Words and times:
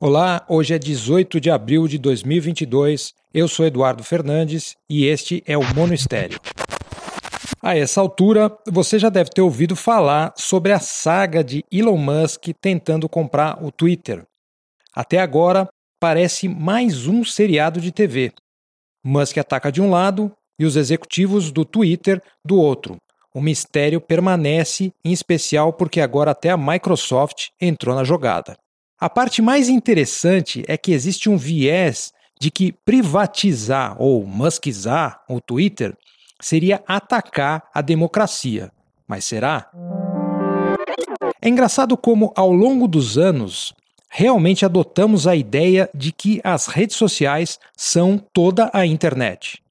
Olá, 0.00 0.46
hoje 0.48 0.74
é 0.74 0.78
18 0.78 1.40
de 1.40 1.50
abril 1.50 1.88
de 1.88 1.98
2022. 1.98 3.12
Eu 3.34 3.48
sou 3.48 3.66
Eduardo 3.66 4.04
Fernandes 4.04 4.76
e 4.88 5.06
este 5.06 5.42
é 5.44 5.58
o 5.58 5.74
Mono 5.74 5.92
Estéreo. 5.92 6.38
A 7.60 7.76
essa 7.76 8.00
altura, 8.00 8.56
você 8.64 8.96
já 8.96 9.08
deve 9.08 9.30
ter 9.30 9.40
ouvido 9.40 9.74
falar 9.74 10.32
sobre 10.36 10.70
a 10.70 10.78
saga 10.78 11.42
de 11.42 11.64
Elon 11.68 11.96
Musk 11.96 12.44
tentando 12.60 13.08
comprar 13.08 13.60
o 13.60 13.72
Twitter. 13.72 14.24
Até 14.94 15.18
agora, 15.18 15.66
parece 15.98 16.46
mais 16.46 17.08
um 17.08 17.24
seriado 17.24 17.80
de 17.80 17.90
TV. 17.90 18.32
Musk 19.04 19.36
ataca 19.38 19.72
de 19.72 19.82
um 19.82 19.90
lado 19.90 20.30
e 20.60 20.64
os 20.64 20.76
executivos 20.76 21.50
do 21.50 21.64
Twitter 21.64 22.22
do 22.44 22.56
outro. 22.56 22.98
O 23.34 23.40
mistério 23.40 24.00
permanece, 24.00 24.92
em 25.04 25.12
especial 25.12 25.72
porque 25.72 26.00
agora 26.00 26.30
até 26.30 26.50
a 26.50 26.56
Microsoft 26.56 27.48
entrou 27.60 27.96
na 27.96 28.04
jogada. 28.04 28.56
A 29.00 29.08
parte 29.08 29.40
mais 29.40 29.68
interessante 29.68 30.64
é 30.66 30.76
que 30.76 30.90
existe 30.90 31.30
um 31.30 31.36
viés 31.36 32.12
de 32.40 32.50
que 32.50 32.72
privatizar 32.72 33.94
ou 33.96 34.26
muskizar 34.26 35.22
o 35.28 35.40
Twitter 35.40 35.96
seria 36.40 36.82
atacar 36.84 37.62
a 37.72 37.80
democracia. 37.80 38.72
Mas 39.06 39.24
será? 39.24 39.70
É 41.40 41.48
engraçado 41.48 41.96
como, 41.96 42.32
ao 42.34 42.52
longo 42.52 42.88
dos 42.88 43.16
anos, 43.16 43.72
realmente 44.08 44.64
adotamos 44.64 45.28
a 45.28 45.36
ideia 45.36 45.88
de 45.94 46.10
que 46.10 46.40
as 46.42 46.66
redes 46.66 46.96
sociais 46.96 47.60
são 47.76 48.18
toda 48.18 48.68
a 48.72 48.84
internet. 48.84 49.62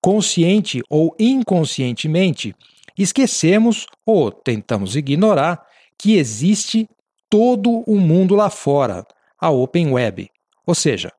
Consciente 0.00 0.80
ou 0.88 1.16
inconscientemente, 1.18 2.54
esquecemos 2.96 3.86
ou 4.06 4.30
tentamos 4.30 4.94
ignorar 4.94 5.66
que 5.98 6.16
existe 6.16 6.88
todo 7.32 7.82
o 7.86 7.98
mundo 7.98 8.34
lá 8.34 8.50
fora, 8.50 9.06
a 9.40 9.48
Open 9.48 9.92
Web. 9.92 10.30
Ou 10.66 10.74
seja, 10.74 11.10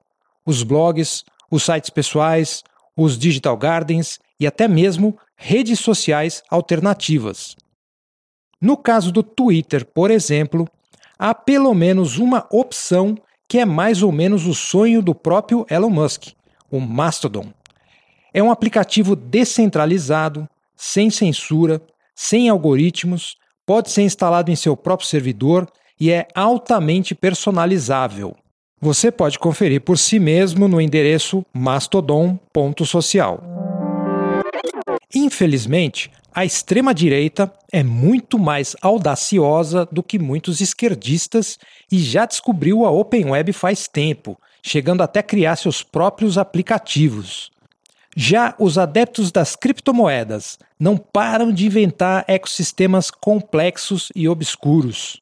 os 0.46 0.62
blogs, 0.62 1.24
os 1.50 1.64
sites 1.64 1.90
pessoais, 1.90 2.64
os 2.96 3.18
digital 3.18 3.58
gardens 3.58 4.20
e 4.40 4.46
até 4.46 4.68
mesmo 4.68 5.18
redes 5.36 5.80
sociais 5.80 6.44
alternativas. 6.52 7.56
No 8.62 8.78
caso 8.78 9.12
do 9.12 9.24
Twitter, 9.24 9.84
por 9.88 10.12
exemplo, 10.12 10.70
há 11.18 11.34
pelo 11.34 11.74
menos 11.74 12.20
uma 12.20 12.46
opção 12.52 13.18
que 13.48 13.58
é 13.58 13.66
mais 13.66 14.04
ou 14.04 14.12
menos 14.12 14.46
o 14.46 14.54
sonho 14.54 15.02
do 15.02 15.16
próprio 15.16 15.66
Elon 15.68 15.90
Musk, 15.90 16.28
o 16.70 16.80
Mastodon. 16.80 17.52
É 18.32 18.44
um 18.44 18.52
aplicativo 18.52 19.16
descentralizado, 19.16 20.48
sem 20.76 21.10
censura, 21.10 21.82
sem 22.14 22.50
algoritmos, 22.50 23.36
pode 23.66 23.90
ser 23.90 24.04
instalado 24.04 24.52
em 24.52 24.56
seu 24.56 24.78
próprio 24.78 25.10
servidor 25.10 25.68
e 26.04 26.12
é 26.12 26.28
altamente 26.36 27.16
personalizável. 27.16 28.36
Você 28.82 29.10
pode 29.10 29.40
conferir 29.40 29.80
por 29.80 29.98
si 29.98 30.20
mesmo 30.20 30.68
no 30.68 30.82
endereço 30.82 31.46
mastodon.social. 31.54 33.42
Infelizmente, 35.16 36.12
a 36.36 36.44
extrema-direita 36.44 37.50
é 37.72 37.84
muito 37.84 38.38
mais 38.38 38.76
audaciosa 38.82 39.88
do 39.90 40.04
que 40.04 40.20
muitos 40.20 40.60
esquerdistas 40.60 41.58
e 41.90 42.00
já 42.00 42.26
descobriu 42.26 42.84
a 42.84 42.92
Open 42.92 43.30
Web 43.30 43.54
faz 43.54 43.88
tempo, 43.88 44.38
chegando 44.62 45.04
até 45.04 45.24
criar 45.24 45.56
seus 45.56 45.84
próprios 45.84 46.38
aplicativos. 46.38 47.50
Já 48.14 48.54
os 48.60 48.78
adeptos 48.78 49.32
das 49.32 49.56
criptomoedas 49.56 50.60
não 50.78 50.98
param 50.98 51.50
de 51.50 51.66
inventar 51.66 52.26
ecossistemas 52.28 53.10
complexos 53.10 54.12
e 54.14 54.28
obscuros. 54.28 55.22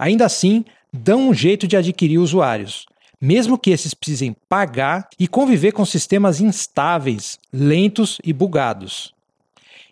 Ainda 0.00 0.24
assim, 0.24 0.64
dão 0.90 1.28
um 1.28 1.34
jeito 1.34 1.68
de 1.68 1.76
adquirir 1.76 2.16
usuários, 2.16 2.86
mesmo 3.20 3.58
que 3.58 3.70
esses 3.70 3.92
precisem 3.92 4.34
pagar 4.48 5.06
e 5.18 5.28
conviver 5.28 5.72
com 5.72 5.84
sistemas 5.84 6.40
instáveis, 6.40 7.38
lentos 7.52 8.16
e 8.24 8.32
bugados. 8.32 9.12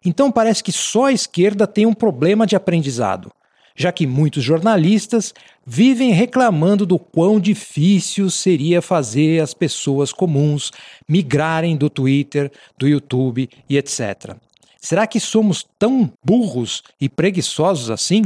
Então 0.02 0.32
parece 0.32 0.64
que 0.64 0.72
só 0.72 1.04
a 1.04 1.12
esquerda 1.12 1.66
tem 1.66 1.84
um 1.84 1.92
problema 1.92 2.46
de 2.46 2.56
aprendizado, 2.56 3.30
já 3.76 3.92
que 3.92 4.06
muitos 4.06 4.42
jornalistas 4.42 5.34
vivem 5.66 6.10
reclamando 6.10 6.86
do 6.86 6.98
quão 6.98 7.38
difícil 7.38 8.30
seria 8.30 8.80
fazer 8.80 9.42
as 9.42 9.52
pessoas 9.52 10.10
comuns 10.10 10.72
migrarem 11.06 11.76
do 11.76 11.90
Twitter, 11.90 12.50
do 12.78 12.88
YouTube 12.88 13.46
e 13.68 13.76
etc. 13.76 14.34
Será 14.80 15.06
que 15.06 15.20
somos 15.20 15.66
tão 15.78 16.10
burros 16.24 16.82
e 16.98 17.10
preguiçosos 17.10 17.90
assim? 17.90 18.22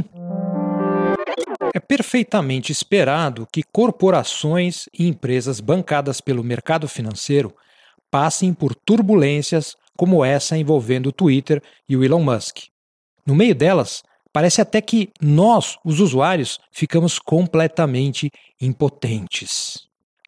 É 1.73 1.79
perfeitamente 1.79 2.71
esperado 2.71 3.47
que 3.51 3.63
corporações 3.63 4.85
e 4.93 5.07
empresas 5.07 5.59
bancadas 5.59 6.21
pelo 6.21 6.43
mercado 6.43 6.87
financeiro 6.87 7.51
passem 8.11 8.53
por 8.53 8.75
turbulências 8.75 9.75
como 9.97 10.23
essa 10.23 10.55
envolvendo 10.55 11.07
o 11.07 11.11
Twitter 11.11 11.59
e 11.89 11.97
o 11.97 12.03
Elon 12.03 12.21
Musk. 12.21 12.65
No 13.25 13.33
meio 13.33 13.55
delas, 13.55 14.03
parece 14.31 14.61
até 14.61 14.81
que 14.81 15.09
nós, 15.19 15.75
os 15.83 15.99
usuários, 15.99 16.59
ficamos 16.71 17.17
completamente 17.17 18.29
impotentes. 18.61 19.87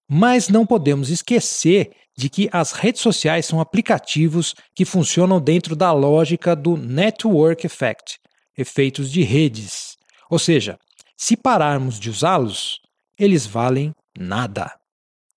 Mas 0.09 0.49
não 0.49 0.65
podemos 0.65 1.11
esquecer 1.11 1.91
de 2.17 2.27
que 2.27 2.49
as 2.51 2.71
redes 2.71 3.01
sociais 3.01 3.45
são 3.45 3.59
aplicativos 3.59 4.55
que 4.73 4.83
funcionam 4.83 5.39
dentro 5.39 5.75
da 5.75 5.91
lógica 5.91 6.55
do 6.55 6.75
network 6.75 7.67
effect, 7.67 8.17
efeitos 8.57 9.11
de 9.11 9.21
redes. 9.21 9.95
Ou 10.27 10.39
seja, 10.39 10.79
se 11.17 11.37
pararmos 11.37 11.99
de 11.99 12.09
usá-los, 12.09 12.81
eles 13.17 13.45
valem 13.45 13.93
nada. 14.17 14.71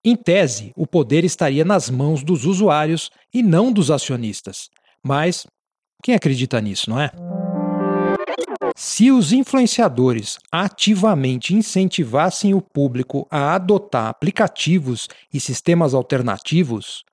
Em 0.03 0.15
tese, 0.15 0.71
o 0.75 0.87
poder 0.87 1.23
estaria 1.23 1.65
nas 1.65 1.89
mãos 1.89 2.23
dos 2.23 2.45
usuários 2.45 3.09
e 3.33 3.43
não 3.43 3.71
dos 3.71 3.91
acionistas. 3.91 4.69
Mas 5.03 5.45
quem 6.01 6.15
acredita 6.15 6.61
nisso, 6.61 6.89
não 6.89 6.99
é? 6.99 7.11
Se 8.75 9.11
os 9.11 9.33
influenciadores 9.33 10.37
ativamente 10.49 11.53
incentivassem 11.53 12.53
o 12.53 12.61
público 12.61 13.27
a 13.29 13.53
adotar 13.55 14.07
aplicativos 14.07 15.09
e 15.33 15.39
sistemas 15.39 15.93
alternativos, 15.93 17.03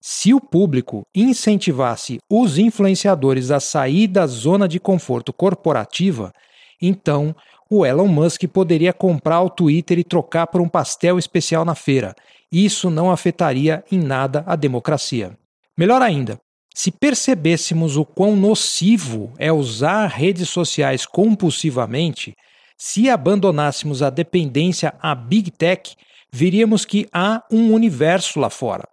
se 0.00 0.32
o 0.32 0.40
público 0.40 1.02
incentivasse 1.12 2.18
os 2.30 2.58
influenciadores 2.58 3.50
a 3.50 3.58
sair 3.58 4.06
da 4.06 4.24
zona 4.26 4.68
de 4.68 4.78
conforto 4.78 5.32
corporativa, 5.32 6.32
então 6.80 7.34
o 7.68 7.84
Elon 7.84 8.08
Musk 8.08 8.44
poderia 8.46 8.92
comprar 8.92 9.42
o 9.42 9.50
Twitter 9.50 9.98
e 9.98 10.04
trocar 10.04 10.46
por 10.46 10.60
um 10.60 10.68
pastel 10.68 11.18
especial 11.18 11.64
na 11.64 11.74
feira. 11.74 12.14
Isso 12.50 12.90
não 12.90 13.10
afetaria 13.10 13.84
em 13.90 13.98
nada 13.98 14.44
a 14.46 14.54
democracia. 14.54 15.36
Melhor 15.76 16.00
ainda, 16.00 16.38
se 16.74 16.90
percebêssemos 16.90 17.96
o 17.96 18.04
quão 18.04 18.36
nocivo 18.36 19.32
é 19.38 19.50
usar 19.50 20.06
redes 20.06 20.48
sociais 20.48 21.06
compulsivamente, 21.06 22.34
se 22.78 23.08
abandonássemos 23.08 24.02
a 24.02 24.10
dependência 24.10 24.94
à 25.00 25.14
Big 25.14 25.50
Tech, 25.50 25.96
veríamos 26.30 26.84
que 26.84 27.08
há 27.12 27.42
um 27.50 27.72
universo 27.72 28.38
lá 28.38 28.50
fora. 28.50 28.86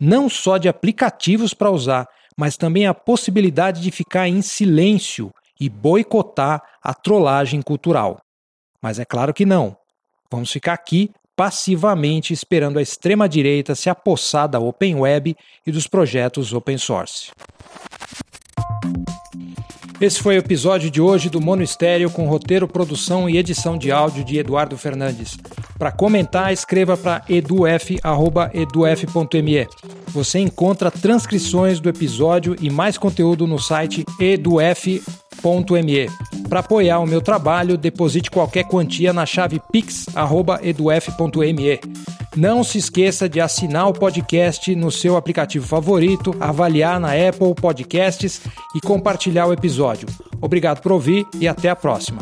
Não 0.00 0.28
só 0.28 0.56
de 0.56 0.68
aplicativos 0.68 1.52
para 1.52 1.70
usar, 1.70 2.06
mas 2.36 2.56
também 2.56 2.86
a 2.86 2.94
possibilidade 2.94 3.82
de 3.82 3.90
ficar 3.90 4.28
em 4.28 4.40
silêncio 4.40 5.30
e 5.60 5.68
boicotar 5.68 6.62
a 6.82 6.94
trollagem 6.94 7.60
cultural. 7.62 8.18
Mas 8.82 8.98
é 8.98 9.04
claro 9.04 9.34
que 9.34 9.44
não. 9.44 9.76
Vamos 10.30 10.50
ficar 10.50 10.74
aqui 10.74 11.10
passivamente 11.38 12.32
esperando 12.32 12.78
a 12.78 12.82
extrema-direita 12.82 13.74
se 13.74 13.88
apossar 13.88 14.48
da 14.48 14.58
Open 14.58 14.96
Web 14.96 15.36
e 15.64 15.70
dos 15.70 15.86
projetos 15.86 16.52
open 16.52 16.76
source. 16.76 17.30
Esse 20.00 20.20
foi 20.20 20.36
o 20.36 20.38
episódio 20.38 20.90
de 20.90 21.00
hoje 21.00 21.28
do 21.30 21.40
Mono 21.40 21.62
Estéreo 21.62 22.10
com 22.10 22.28
roteiro, 22.28 22.68
produção 22.68 23.28
e 23.28 23.36
edição 23.36 23.76
de 23.76 23.90
áudio 23.90 24.24
de 24.24 24.38
Eduardo 24.38 24.78
Fernandes. 24.78 25.36
Para 25.76 25.90
comentar, 25.90 26.52
escreva 26.52 26.96
para 26.96 27.24
eduf.eduf.me. 27.28 27.98
Você 30.08 30.38
encontra 30.38 30.90
transcrições 30.90 31.80
do 31.80 31.88
episódio 31.88 32.56
e 32.60 32.70
mais 32.70 32.96
conteúdo 32.98 33.46
no 33.46 33.58
site 33.58 34.04
eduf.me. 34.20 35.27
Para 36.48 36.60
apoiar 36.60 37.00
o 37.00 37.06
meu 37.06 37.20
trabalho, 37.20 37.76
deposite 37.76 38.30
qualquer 38.30 38.64
quantia 38.64 39.12
na 39.12 39.26
chave 39.26 39.60
pix@eduf.me. 39.70 41.80
Não 42.36 42.62
se 42.62 42.78
esqueça 42.78 43.28
de 43.28 43.40
assinar 43.40 43.88
o 43.88 43.92
podcast 43.92 44.74
no 44.74 44.90
seu 44.90 45.16
aplicativo 45.16 45.66
favorito, 45.66 46.34
avaliar 46.38 47.00
na 47.00 47.12
Apple 47.12 47.54
Podcasts 47.54 48.40
e 48.74 48.80
compartilhar 48.80 49.46
o 49.46 49.52
episódio. 49.52 50.08
Obrigado 50.40 50.80
por 50.80 50.92
ouvir 50.92 51.26
e 51.40 51.48
até 51.48 51.68
a 51.68 51.76
próxima. 51.76 52.20